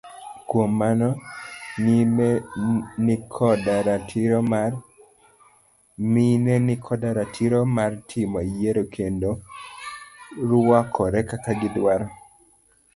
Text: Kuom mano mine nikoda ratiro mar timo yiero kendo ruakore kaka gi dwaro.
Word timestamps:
Kuom 0.47 0.71
mano 0.81 1.09
mine 6.17 6.65
nikoda 6.65 7.09
ratiro 7.17 7.59
mar 7.75 7.91
timo 8.09 8.39
yiero 8.55 8.83
kendo 8.95 9.29
ruakore 10.49 11.19
kaka 11.29 11.51
gi 11.59 11.69
dwaro. 11.75 12.07